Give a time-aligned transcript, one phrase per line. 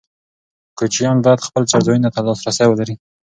[0.77, 2.95] کوچیان باید خپل څړځایونو ته لاسرسی ولري.